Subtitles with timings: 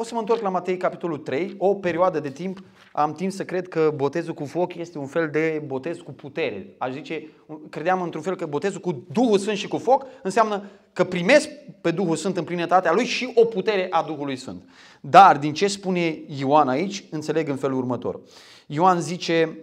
[0.00, 2.58] o să mă întorc la Matei, capitolul 3, o perioadă de timp,
[2.92, 6.74] am timp să cred că botezul cu foc este un fel de botez cu putere.
[6.78, 7.28] Aș zice,
[7.70, 11.48] credeam într-un fel că botezul cu Duhul Sfânt și cu foc înseamnă că primesc
[11.80, 14.62] pe Duhul Sfânt în plinătatea lui și o putere a Duhului Sfânt.
[15.00, 18.20] Dar din ce spune Ioan aici, înțeleg în felul următor.
[18.66, 19.58] Ioan zice,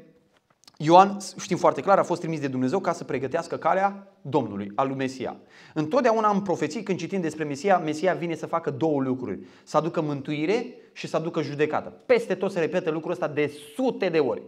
[0.77, 4.87] Ioan, știm foarte clar, a fost trimis de Dumnezeu ca să pregătească calea Domnului, al
[4.87, 5.35] lui Mesia.
[5.73, 9.39] Întotdeauna în profeții, când citim despre Mesia, Mesia vine să facă două lucruri.
[9.63, 11.93] Să aducă mântuire și să aducă judecată.
[12.05, 14.41] Peste tot se repetă lucrul ăsta de sute de ori.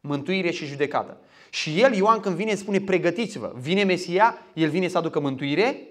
[0.00, 1.16] Mântuire și judecată.
[1.50, 3.52] Și el, Ioan, când vine, spune pregătiți-vă.
[3.56, 5.88] Vine Mesia, el vine să aducă mântuire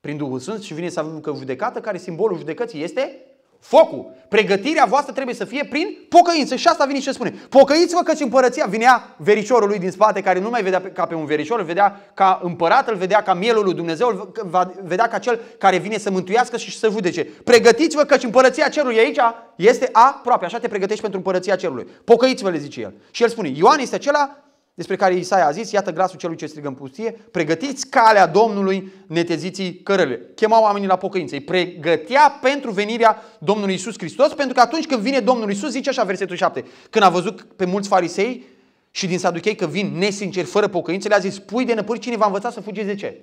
[0.00, 3.20] prin Duhul Sfânt și vine să aducă judecată, care simbolul judecății este
[3.60, 4.14] Focul.
[4.28, 6.56] Pregătirea voastră trebuie să fie prin pocăință.
[6.56, 7.34] Și asta vine și ce spune.
[7.48, 11.24] Pocăiți-vă căci împărăția vinea verișorul lui din spate, care nu mai vedea ca pe un
[11.24, 15.40] verișor, îl vedea ca împărat, îl vedea ca mielul lui Dumnezeu, îl vedea ca cel
[15.58, 17.24] care vine să mântuiască și să judece.
[17.24, 19.18] Pregătiți-vă căci împărăția cerului aici
[19.56, 20.44] este aproape.
[20.44, 21.86] Așa te pregătești pentru împărăția cerului.
[22.04, 22.94] Pocăiți-vă, le zice el.
[23.10, 24.45] Și el spune, Ioan este acela
[24.76, 28.92] despre care Isaia a zis, iată glasul celui ce strigă în pustie, pregătiți calea Domnului,
[29.06, 30.20] neteziții cărările.
[30.34, 35.00] Chemau oamenii la pocăință, îi pregătea pentru venirea Domnului Isus Hristos, pentru că atunci când
[35.00, 38.44] vine Domnul Isus, zice așa versetul 7, când a văzut pe mulți farisei
[38.90, 42.26] și din saduchei că vin nesinceri, fără pocăință, le-a zis, pui de năpâri, cine v-a
[42.26, 43.20] învățat să fugiți de ce?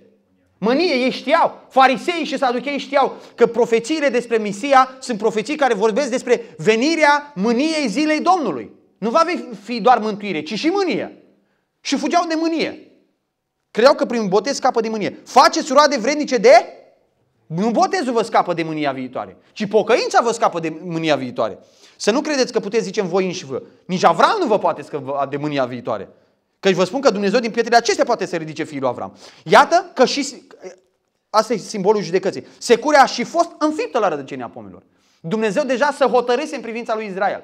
[0.58, 6.10] Mânie, ei știau, farisei și saduchei știau că profețiile despre Misia sunt profeții care vorbesc
[6.10, 8.72] despre venirea mâniei zilei Domnului.
[8.98, 9.24] Nu va
[9.64, 11.23] fi doar mântuire, ci și mânie.
[11.86, 12.92] Și fugeau de mânie.
[13.72, 15.20] Credeau că prin botez scapă de mânie.
[15.26, 16.78] Faceți roade vrednice de...
[17.46, 21.60] Nu botezul vă scapă de mânia viitoare, ci pocăința vă scapă de mânia viitoare.
[21.96, 23.62] Să nu credeți că puteți zice în voi înși vă.
[23.86, 26.10] Nici Avram nu vă poate scăpa de mânia viitoare.
[26.60, 29.18] Căci vă spun că Dumnezeu din pietrele acestea poate să ridice fiul lui Avram.
[29.44, 30.44] Iată că și...
[31.30, 32.46] Asta e simbolul judecății.
[32.58, 34.84] Securea a și fost înfiptă la rădăcenia pomilor.
[35.20, 37.44] Dumnezeu deja să hotărâse în privința lui Israel.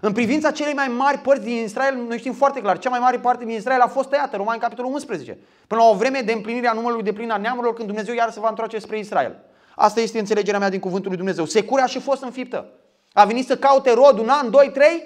[0.00, 3.18] În privința celei mai mari părți din Israel, noi știm foarte clar, cea mai mare
[3.18, 5.38] parte din Israel a fost tăiată, Romani capitolul 11.
[5.66, 8.30] Până la o vreme de împlinire a numărului de plin a neamurilor, când Dumnezeu iar
[8.30, 9.36] se va întoarce spre Israel.
[9.74, 11.44] Asta este înțelegerea mea din cuvântul lui Dumnezeu.
[11.44, 12.68] Securea și fost înfiptă.
[13.12, 15.02] A venit să caute rod un an, doi, trei,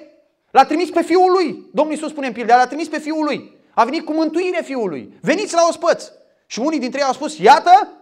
[0.50, 1.66] l-a trimis pe fiul lui.
[1.72, 3.56] Domnul Iisus spune în pildă, l-a trimis pe fiul lui.
[3.75, 5.19] A venit cu mântuire fiul lui.
[5.20, 6.10] Veniți la ospăț.
[6.47, 7.92] Și unii dintre ei au spus, iată,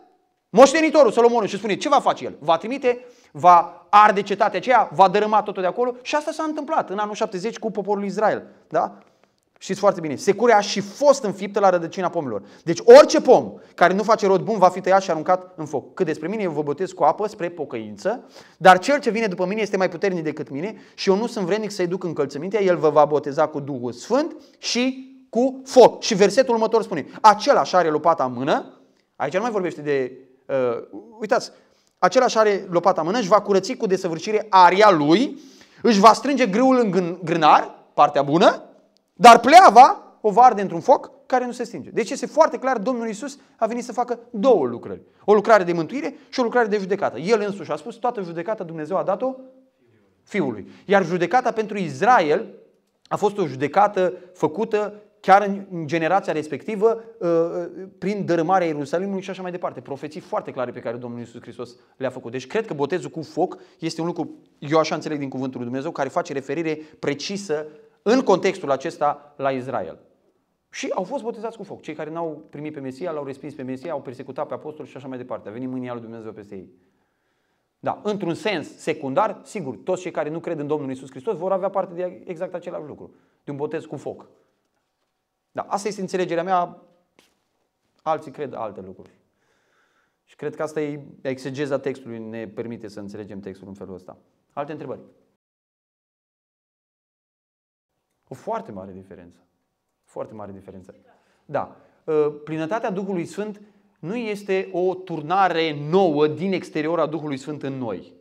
[0.51, 2.37] moștenitorul Solomonul și spune, ce va face el?
[2.39, 6.91] Va trimite va arde cetatea aceea, va dărâma totul de acolo și asta s-a întâmplat
[6.91, 8.47] în anul 70 cu poporul Israel.
[8.69, 8.99] Da?
[9.63, 12.43] Știți foarte bine, securea a și fost înfiptă la rădăcina pomilor.
[12.65, 15.95] Deci orice pom care nu face rod bun va fi tăiat și aruncat în foc.
[15.95, 18.25] Cât despre mine, eu vă botez cu apă spre pocăință,
[18.57, 21.47] dar cel ce vine după mine este mai puternic decât mine și eu nu sunt
[21.47, 26.03] vrednic să-i duc încălțămintea, el vă va boteza cu Duhul Sfânt și cu foc.
[26.03, 28.81] Și versetul următor spune, același are lopata în mână,
[29.17, 30.13] aici nu mai vorbește de,
[30.47, 31.51] uh, uitați,
[32.01, 35.39] același are lopata în mână, își va curăți cu desăvârșire aria lui,
[35.83, 38.63] își va strânge grâul în grânar, partea bună,
[39.15, 41.91] dar pleava o va arde într-un foc care nu se stinge.
[41.91, 45.03] Deci este foarte clar, Domnul Isus a venit să facă două lucrări.
[45.25, 47.19] O lucrare de mântuire și o lucrare de judecată.
[47.19, 49.35] El însuși a spus, toată judecata Dumnezeu a dat-o
[50.23, 50.69] Fiului.
[50.85, 52.55] Iar judecata pentru Israel
[53.09, 59.31] a fost o judecată făcută chiar în generația respectivă, uh, uh, prin dărâmarea Ierusalimului și
[59.31, 59.81] așa mai departe.
[59.81, 62.33] Profeții foarte clare pe care Domnul Iisus Hristos le-a făcut.
[62.33, 65.69] Deci cred că botezul cu foc este un lucru, eu așa înțeleg din cuvântul lui
[65.69, 67.67] Dumnezeu, care face referire precisă
[68.03, 69.99] în contextul acesta la Israel.
[70.71, 71.81] Și au fost botezați cu foc.
[71.81, 74.97] Cei care n-au primit pe Mesia, l-au respins pe Mesia, au persecutat pe apostoli și
[74.97, 75.49] așa mai departe.
[75.49, 76.71] A venit mânia lui Dumnezeu peste ei.
[77.81, 81.53] Da, într-un sens secundar, sigur, toți cei care nu cred în Domnul Isus Hristos vor
[81.53, 83.15] avea parte de exact același lucru,
[83.45, 84.29] de un botez cu foc.
[85.53, 86.83] Da, asta este înțelegerea mea.
[88.03, 89.11] Alții cred alte lucruri.
[90.25, 94.17] Și cred că asta e exegeza textului, ne permite să înțelegem textul în felul ăsta.
[94.53, 95.01] Alte întrebări?
[98.29, 99.39] O foarte mare diferență.
[100.05, 100.95] Foarte mare diferență.
[101.45, 101.77] Da.
[102.07, 103.61] Ă, plinătatea Duhului Sfânt
[103.99, 108.13] nu este o turnare nouă din exterior a Duhului Sfânt în noi.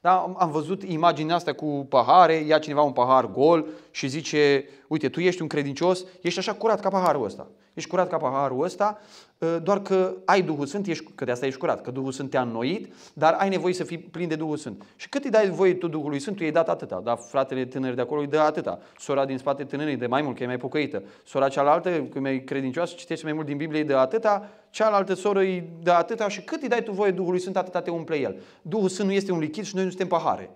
[0.00, 0.34] Da?
[0.38, 5.20] Am văzut imaginea asta cu pahare, ia cineva un pahar gol și zice, uite, tu
[5.20, 7.48] ești un credincios, ești așa curat ca paharul ăsta.
[7.74, 8.98] Ești curat ca paharul ăsta,
[9.42, 12.30] ă, doar că ai Duhul Sfânt, ești, că de asta ești curat, că Duhul Sfânt
[12.30, 14.84] te-a înnoit, dar ai nevoie să fii plin de Duhul Sfânt.
[14.96, 17.00] Și cât îi dai voie tu Duhului Sfânt, tu i-ai dat atâta.
[17.04, 18.78] Dar fratele tânăr de acolo îi dă atâta.
[18.98, 21.02] Sora din spate tânăr de mai mult, că e mai pocăită.
[21.24, 24.48] Sora cealaltă, că e mai credincioasă, citește mai mult din Biblie, îi dă atâta.
[24.70, 26.28] Cealaltă soră îi dă atâta.
[26.28, 28.36] Și cât îi dai tu voie Duhului Sfânt, atâta te umple El.
[28.62, 30.50] Duhul Sfânt nu este un lichid și noi nu suntem pahare.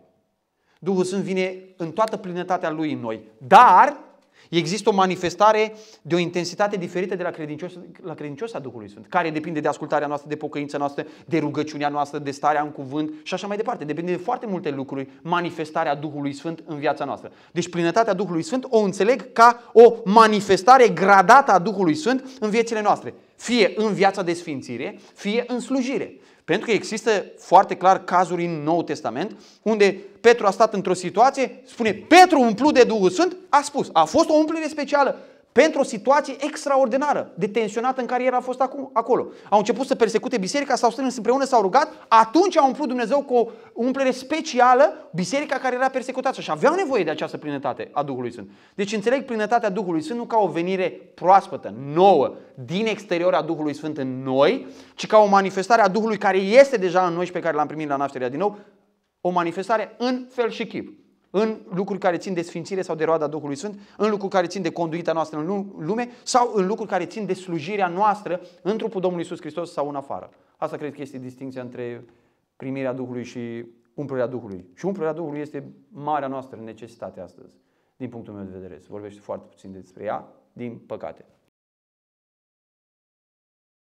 [0.79, 3.21] Duhul Sfânt vine în toată plinătatea Lui în noi.
[3.47, 4.06] Dar
[4.51, 7.73] Există o manifestare de o intensitate diferită de la credincios
[8.03, 11.89] la credincios a Duhului Sfânt, care depinde de ascultarea noastră, de pocăința noastră, de rugăciunea
[11.89, 13.85] noastră, de starea în cuvânt și așa mai departe.
[13.85, 17.33] Depinde de foarte multe lucruri manifestarea Duhului Sfânt în viața noastră.
[17.53, 22.83] Deci plinătatea Duhului Sfânt o înțeleg ca o manifestare gradată a Duhului Sfânt în viețile
[22.83, 23.15] noastre.
[23.37, 26.17] Fie în viața de sfințire, fie în slujire.
[26.47, 31.63] Pentru că există foarte clar cazuri în Nou Testament unde Petru a stat într-o situație,
[31.65, 35.19] spune Petru umplut de Duhul Sfânt, a spus, a fost o umplire specială
[35.57, 39.27] pentru o situație extraordinară, de tensionată în care el a fost acum, acolo.
[39.51, 43.35] Au început să persecute biserica, s-au strâns împreună, s-au rugat, atunci a umplut Dumnezeu cu
[43.35, 48.33] o umplere specială biserica care era persecutată și aveau nevoie de această plinătate a Duhului
[48.33, 48.51] Sfânt.
[48.75, 53.75] Deci înțeleg plinătatea Duhului Sfânt nu ca o venire proaspătă, nouă, din exterior a Duhului
[53.75, 57.33] Sfânt în noi, ci ca o manifestare a Duhului care este deja în noi și
[57.33, 58.59] pe care l-am primit la nașterea din nou,
[59.21, 63.27] o manifestare în fel și chip în lucruri care țin de sfințire sau de roada
[63.27, 67.07] Duhului Sfânt, în lucruri care țin de conduita noastră în lume sau în lucruri care
[67.07, 70.31] țin de slujirea noastră în trupul Domnului Isus Hristos sau în afară.
[70.57, 72.05] Asta cred că este distinția între
[72.57, 73.65] primirea Duhului și
[73.95, 74.65] umplurea Duhului.
[74.75, 77.55] Și umplurea Duhului este marea noastră necesitate astăzi,
[77.97, 78.79] din punctul meu de vedere.
[78.81, 81.25] Se vorbește foarte puțin despre ea, din păcate.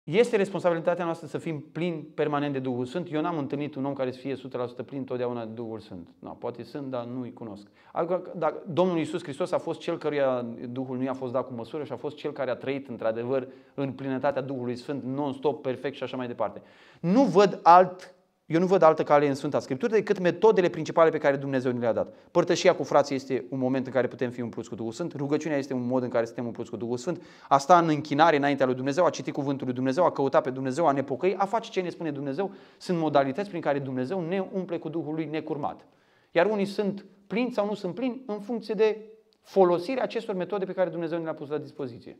[0.04, 3.12] Este responsabilitatea noastră să fim plini permanent de Duhul Sfânt.
[3.12, 4.38] Eu n-am întâlnit un om care să fie 100%
[4.86, 6.08] plin totdeauna de Duhul Sfânt.
[6.20, 7.68] No, poate sunt, dar nu-i cunosc.
[7.92, 11.54] Adică, dacă Domnul Iisus Hristos a fost cel căruia Duhul nu i-a fost dat cu
[11.54, 15.96] măsură și a fost cel care a trăit într-adevăr în plinătatea Duhului Sfânt, non-stop, perfect
[15.96, 16.62] și așa mai departe.
[17.00, 18.14] Nu văd alt
[18.52, 21.80] eu nu văd altă cale în Sfânta Scriptură decât metodele principale pe care Dumnezeu ne
[21.80, 22.14] le-a dat.
[22.32, 25.58] Părtășia cu frații este un moment în care putem fi umpluți cu Duhul Sfânt, rugăciunea
[25.58, 28.66] este un mod în care suntem umpluți cu Duhul Sfânt, a sta în închinare înaintea
[28.66, 31.46] lui Dumnezeu, a citi cuvântul lui Dumnezeu, a căuta pe Dumnezeu, a ne pocăi, a
[31.46, 35.26] face ce ne spune Dumnezeu, sunt modalități prin care Dumnezeu ne umple cu Duhul lui
[35.26, 35.86] necurmat.
[36.32, 38.98] Iar unii sunt plinți sau nu sunt plini în funcție de
[39.42, 42.18] folosirea acestor metode pe care Dumnezeu ne le-a pus la dispoziție.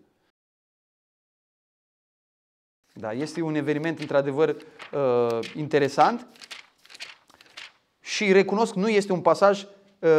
[2.94, 6.28] Da, este un eveniment într-adevăr uh, interesant
[8.00, 9.66] și recunosc, nu este un pasaj
[10.00, 10.10] uh,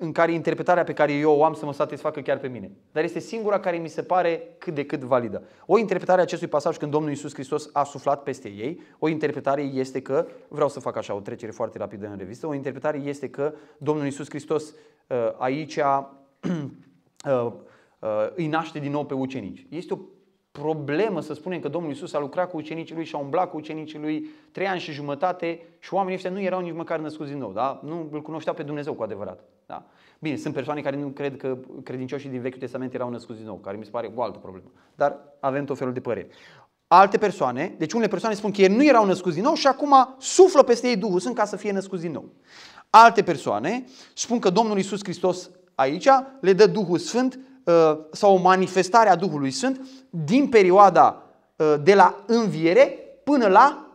[0.00, 2.70] în care interpretarea pe care eu o am să mă satisfacă chiar pe mine.
[2.92, 5.42] Dar este singura care mi se pare cât de cât validă.
[5.66, 9.62] O interpretare a acestui pasaj când Domnul Iisus Hristos a suflat peste ei, o interpretare
[9.62, 13.30] este că, vreau să fac așa o trecere foarte rapidă în revistă, o interpretare este
[13.30, 14.64] că Domnul Iisus Hristos
[15.06, 15.76] uh, aici
[16.46, 16.62] uh,
[17.24, 17.52] uh,
[18.34, 19.66] îi naște din nou pe ucenici.
[19.70, 19.98] Este o
[20.60, 23.56] problemă să spunem că Domnul Isus a lucrat cu ucenicii lui și a umblat cu
[23.56, 27.38] ucenicii lui trei ani și jumătate și oamenii ăștia nu erau nici măcar născuți din
[27.38, 27.52] nou.
[27.52, 27.80] Da?
[27.84, 29.40] Nu îl cunoșteau pe Dumnezeu cu adevărat.
[29.66, 29.84] Da?
[30.18, 33.56] Bine, sunt persoane care nu cred că credincioșii din Vechiul Testament erau născuți din nou,
[33.56, 34.70] care mi se pare o altă problemă.
[34.94, 36.28] Dar avem tot felul de păreri.
[36.86, 40.14] Alte persoane, deci unele persoane spun că ei nu erau născuți din nou și acum
[40.18, 42.28] suflă peste ei Duhul Sfânt ca să fie născuți din nou.
[42.90, 43.84] Alte persoane
[44.14, 46.08] spun că Domnul Isus Hristos aici
[46.40, 47.47] le dă Duhul Sfânt Uh,
[48.10, 49.80] sau o manifestare a Duhului Sfânt
[50.10, 51.22] din perioada
[51.56, 53.86] uh, de la înviere până la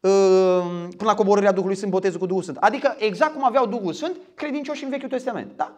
[0.00, 0.64] uh,
[0.96, 2.56] până la coborârea Duhului Sfânt, botezul cu Duhul Sfânt.
[2.56, 5.52] Adică exact cum aveau Duhul Sfânt credincioși în Vechiul Testament.
[5.56, 5.72] Da?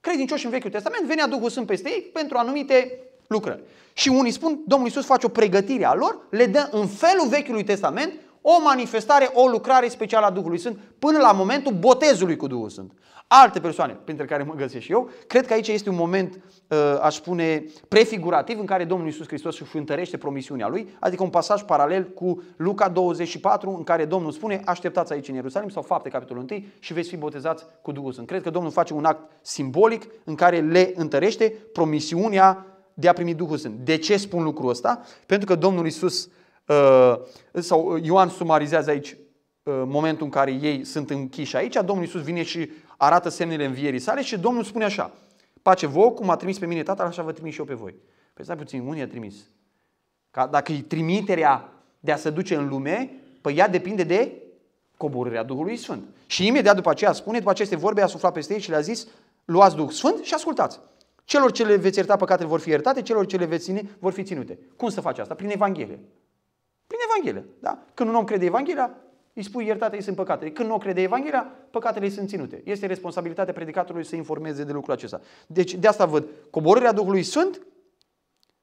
[0.00, 3.62] Credincioși în Vechiul Testament, venea Duhul Sfânt peste ei pentru anumite lucrări.
[3.92, 7.64] Și unii spun, Domnul Iisus face o pregătire a lor, le dă în felul Vechiului
[7.64, 8.12] Testament
[8.48, 12.92] o manifestare, o lucrare specială a Duhului Sfânt până la momentul botezului cu Duhul Sfânt.
[13.26, 16.78] Alte persoane, printre care mă găsesc și eu, cred că aici este un moment, uh,
[17.00, 21.62] aș spune, prefigurativ în care Domnul Iisus Hristos își întărește promisiunea Lui, adică un pasaj
[21.62, 26.46] paralel cu Luca 24, în care Domnul spune, așteptați aici în Ierusalim, sau fapte capitolul
[26.50, 28.26] 1, și veți fi botezați cu Duhul Sfânt.
[28.26, 33.34] Cred că Domnul face un act simbolic în care le întărește promisiunea de a primi
[33.34, 33.78] Duhul Sfânt.
[33.84, 35.00] De ce spun lucrul ăsta?
[35.26, 36.30] Pentru că Domnul Iisus, uh,
[37.52, 39.16] sau Ioan sumarizează aici
[39.62, 43.98] uh, momentul în care ei sunt închiși aici, Domnul Iisus vine și arată semnele învierii
[43.98, 45.12] sale și Domnul spune așa,
[45.62, 47.94] pace vouă, cum a trimis pe mine Tatăl, așa vă trimis și eu pe voi.
[48.34, 49.34] Păi stai puțin, unde a trimis?
[50.30, 54.32] Ca dacă e trimiterea de a se duce în lume, păi ea depinde de
[54.96, 56.02] coborârea Duhului Sfânt.
[56.26, 59.06] Și imediat după aceea spune, după aceste vorbe, a suflat peste ei și le-a zis,
[59.44, 60.80] luați Duh Sfânt și ascultați.
[61.24, 64.12] Celor ce le veți ierta păcatele vor fi iertate, celor ce le veți ține vor
[64.12, 64.58] fi ținute.
[64.76, 65.34] Cum să faci asta?
[65.34, 66.00] Prin Evanghelie.
[66.86, 67.54] Prin Evanghelie.
[67.60, 67.78] Da?
[67.94, 68.94] Când un om crede Evanghelia,
[69.34, 70.50] îi spui iertate, îi sunt păcatele.
[70.50, 72.60] Când nu o crede Evanghelia, păcatele îi sunt ținute.
[72.64, 75.20] Este responsabilitatea predicatorului să informeze de lucrul acesta.
[75.46, 77.66] Deci de asta văd coborârea Duhului Sfânt,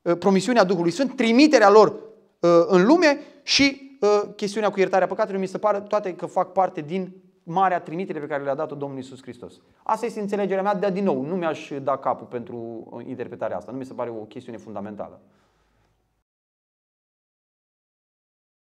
[0.05, 1.95] ă, promisiunea Duhului Sfânt, trimiterea lor
[2.43, 6.51] ă, în lume și ă, chestiunea cu iertarea păcatelor mi se pare toate că fac
[6.51, 9.53] parte din marea trimitere pe care le-a dat-o Domnul Isus Hristos.
[9.83, 13.71] Asta este înțelegerea mea, dar din nou, nu mi-aș da capul pentru interpretarea asta.
[13.71, 15.21] Nu mi se pare o chestiune fundamentală.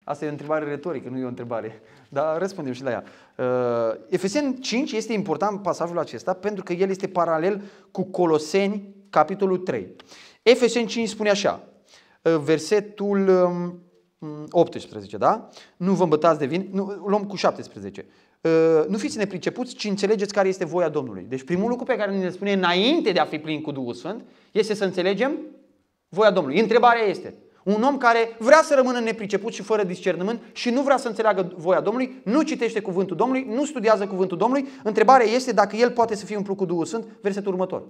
[0.10, 1.82] Asta e o întrebare retorică, nu e o întrebare.
[2.10, 3.04] Dar răspundem și la ea.
[3.38, 7.62] Uh, Efeseni 5 este important pasajul acesta pentru că el este paralel
[7.92, 9.96] cu Coloseni, capitolul 3.
[10.42, 11.68] Efeseni 5 spune așa,
[12.22, 13.30] uh, versetul
[14.50, 15.50] 18, um, da?
[15.78, 18.06] Nu vă îmbătați de vin, nu, luăm cu 17.
[18.42, 21.26] Uh, nu fiți nepricepuți, ci înțelegeți care este voia Domnului.
[21.30, 24.26] Deci primul lucru pe care ne spune înainte de a fi plin cu Duhul Sfânt
[24.52, 25.32] este să înțelegem
[26.08, 26.60] voia Domnului.
[26.60, 27.34] Întrebarea este,
[27.76, 31.54] un om care vrea să rămână nepriceput și fără discernământ și nu vrea să înțeleagă
[31.58, 36.16] voia Domnului, nu citește cuvântul Domnului, nu studiază cuvântul Domnului, întrebarea este dacă el poate
[36.16, 37.84] să fie umplut cu Duhul Sfânt, versetul următor.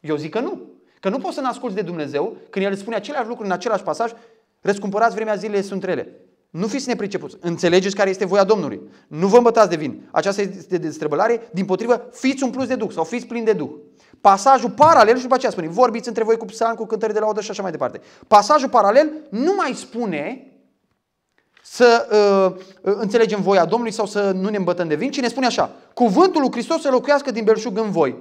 [0.00, 0.60] Eu zic că nu.
[1.00, 3.82] Că nu poți să ne asculți de Dumnezeu când El spune aceleași lucruri în același
[3.82, 4.12] pasaj,
[4.60, 6.20] răscumpărați vremea zilei sunt rele.
[6.50, 7.36] Nu fiți nepricepuți.
[7.40, 8.80] Înțelegeți care este voia Domnului.
[9.08, 10.08] Nu vă îmbătați de vin.
[10.10, 11.48] Aceasta este destrăbălare.
[11.52, 13.70] Din potrivă, fiți un plus de Duh sau fiți plini de Duh.
[14.20, 17.40] Pasajul paralel și după aceea spune, vorbiți între voi cu psalm, cu cântări de laudă
[17.40, 18.00] și așa mai departe.
[18.26, 20.44] Pasajul paralel nu mai spune
[21.62, 25.28] să uh, uh, înțelegem voia Domnului sau să nu ne îmbătăm de vin, ci ne
[25.28, 28.16] spune așa, cuvântul lui Hristos să locuiască din belșug în voi.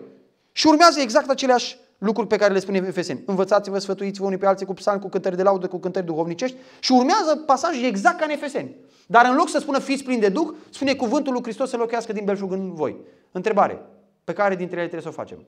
[0.52, 3.24] Și urmează exact aceleași lucruri pe care le spune Efeseni.
[3.26, 6.92] Învățați-vă, sfătuiți-vă unii pe alții cu psalmi, cu cântări de laudă, cu cântări duhovnicești și
[6.92, 8.76] urmează pasajul exact ca în Efeseni.
[9.08, 12.14] Dar în loc să spună fiți plini de Duh, spune cuvântul lui Hristos să locuiască
[12.14, 12.98] din belșug în voi.
[13.32, 13.82] Întrebare.
[14.24, 15.48] Pe care dintre ele trebuie să o facem?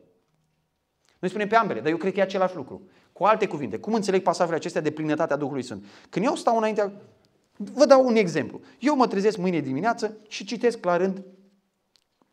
[1.20, 2.81] Noi spunem pe ambele, dar eu cred că e același lucru.
[3.13, 5.86] Cu alte cuvinte, cum înțeleg pasajurile acestea de plinătatea Duhului Sfânt?
[6.10, 6.91] Când eu stau înaintea...
[7.55, 8.62] Vă dau un exemplu.
[8.79, 11.24] Eu mă trezesc mâine dimineață și citesc la rând,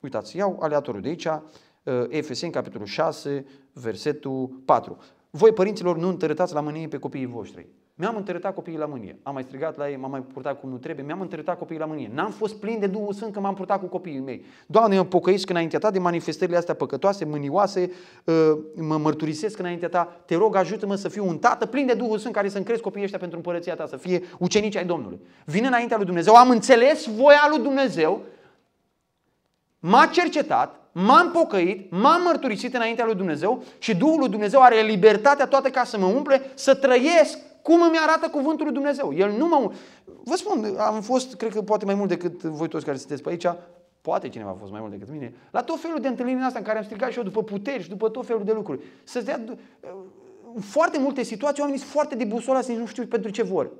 [0.00, 3.46] uitați, iau aleatoriu de aici, uh, Efeseni, capitolul 6,
[3.82, 4.98] versetul 4.
[5.30, 7.66] Voi, părinților, nu întărătați la mânie pe copiii voștri.
[8.00, 9.18] Mi-am întărătat copiii la mânie.
[9.22, 11.84] Am mai strigat la ei, m-am mai purtat cum nu trebuie, mi-am întărătat copiii la
[11.84, 12.10] mânie.
[12.14, 14.44] N-am fost plin de Duhul Sfânt că m-am purtat cu copiii mei.
[14.66, 17.90] Doamne, mă pocăiesc înaintea ta de manifestările astea păcătoase, mânioase,
[18.24, 18.34] uh,
[18.74, 20.22] mă mărturisesc înaintea ta.
[20.24, 23.04] Te rog, ajută-mă să fiu un tată plin de Duhul Sfânt care să-mi cresc copiii
[23.04, 25.20] ăștia pentru împărăția ta, să fie ucenici ai Domnului.
[25.44, 28.22] Vin înaintea lui Dumnezeu, am înțeles voia lui Dumnezeu,
[29.78, 35.46] m-a cercetat, m-am pocăit, m-am mărturisit înaintea lui Dumnezeu și Duhul lui Dumnezeu are libertatea
[35.46, 39.14] toată ca să mă umple, să trăiesc cum îmi arată cuvântul lui Dumnezeu.
[39.14, 39.72] El nu mă...
[40.24, 43.28] Vă spun, am fost, cred că poate mai mult decât voi toți care sunteți pe
[43.28, 43.46] aici,
[44.00, 46.66] poate cineva a fost mai mult decât mine, la tot felul de întâlniri astea în
[46.66, 48.80] care am strigat și eu după puteri și după tot felul de lucruri.
[49.04, 49.40] Să dea
[50.60, 53.70] foarte multe situații, oamenii sunt foarte debusolați, nici nu știu pentru ce vor.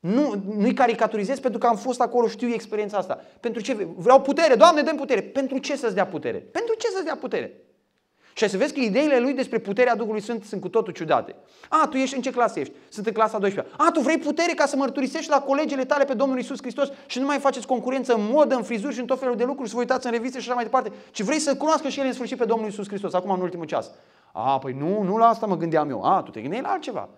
[0.00, 3.24] Nu, nu-i caricaturizez pentru că am fost acolo, știu experiența asta.
[3.40, 3.88] Pentru ce?
[3.96, 5.22] Vreau putere, Doamne, dăm putere.
[5.22, 6.38] Pentru ce să-ți dea putere?
[6.38, 7.62] Pentru ce să-ți dea putere?
[8.38, 11.34] Și ai să vezi că ideile lui despre puterea Duhului Sfânt sunt cu totul ciudate.
[11.68, 12.74] A, tu ești în ce clasă ești?
[12.88, 16.14] Sunt în clasa 12 A, tu vrei putere ca să mărturisești la colegele tale pe
[16.14, 19.18] Domnul Isus Hristos și nu mai faceți concurență în modă, în frizuri și în tot
[19.18, 21.56] felul de lucruri, să vă uitați în reviste și așa mai departe, ci vrei să
[21.56, 23.90] cunoască și el în sfârșit pe Domnul Isus Hristos, acum în ultimul ceas.
[24.32, 26.04] A, păi nu, nu la asta mă gândeam eu.
[26.04, 27.08] A, tu te gândeai la altceva.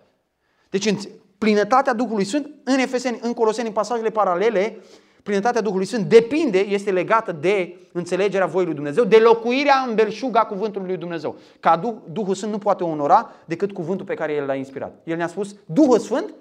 [0.69, 0.97] Deci în
[1.41, 4.77] plinătatea Duhului Sfânt, în Efeseni, în Coloseni, în pasajele paralele,
[5.23, 10.35] plinătatea Duhului Sfânt depinde, este legată de înțelegerea voii lui Dumnezeu, de locuirea în belșug
[10.35, 11.35] a cuvântului lui Dumnezeu.
[11.59, 14.99] Ca Duh, Duhul Sfânt nu poate onora decât cuvântul pe care El l-a inspirat.
[15.03, 16.33] El ne-a spus, Duhul Sfânt,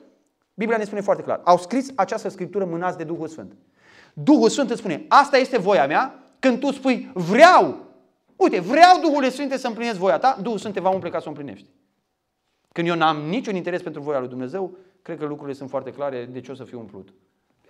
[0.55, 3.53] Biblia ne spune foarte clar, au scris această scriptură mânați de Duhul Sfânt.
[4.13, 7.77] Duhul Sfânt îți spune, asta este voia mea, când tu spui, vreau,
[8.37, 11.25] uite, vreau Duhul Sfânt să împlinesc voia ta, Duhul Sfânt te va umple ca să
[11.27, 11.67] o împlinești.
[12.73, 16.25] Când eu n-am niciun interes pentru voia lui Dumnezeu, cred că lucrurile sunt foarte clare
[16.25, 17.13] de ce o să fiu umplut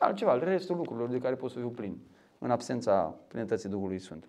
[0.01, 1.99] altceva, restul lucrurilor de care pot să fiu plin,
[2.39, 4.29] în absența plinătății Duhului Sfânt.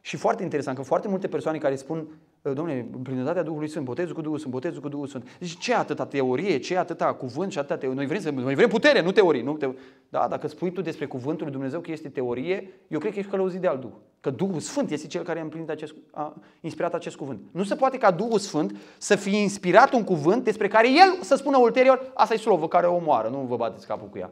[0.00, 2.06] Și foarte interesant că foarte multe persoane care spun, ă,
[2.52, 5.36] domnule, plinătatea Duhului Sfânt, botezul cu Duhul Sfânt, botezul cu Duhul Sfânt.
[5.38, 7.96] Deci ce atâta teorie, ce atâta cuvânt și atâta teorie.
[7.96, 9.42] Noi vrem, să, noi vrem putere, nu teorie.
[9.42, 9.68] Nu te...
[10.08, 13.30] Da, dacă spui tu despre cuvântul lui Dumnezeu că este teorie, eu cred că ești
[13.30, 13.92] călăuzit de alt Duh.
[14.20, 17.40] Că Duhul Sfânt este cel care a, împlinit acest, a inspirat acest cuvânt.
[17.50, 21.34] Nu se poate ca Duhul Sfânt să fie inspirat un cuvânt despre care el să
[21.34, 24.30] spună ulterior, asta e slovă care o omoară, nu vă bateți capul cu ea.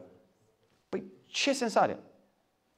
[0.89, 1.99] Păi ce sens are?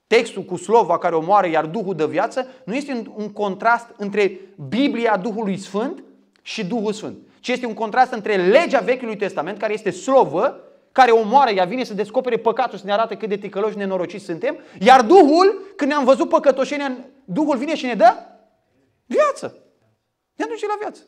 [0.08, 4.40] Textul cu slova care omoară, iar Duhul dă viață, nu este un, un contrast între
[4.70, 6.04] Biblia Duhului Sfânt
[6.42, 10.60] și Duhul Sfânt, ci este un contrast între legea Vechiului Testament, care este slovă,
[10.92, 14.58] care omoară, ea vine să descopere păcatul, să ne arate cât de ticăloși nenorociți suntem,
[14.80, 18.16] iar Duhul, când ne-am văzut păcătoșenia, Duhul vine și ne dă
[19.06, 19.58] viață.
[20.36, 21.02] Ne aduce la viață.